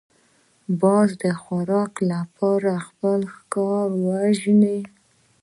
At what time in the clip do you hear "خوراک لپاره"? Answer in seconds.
1.41-2.71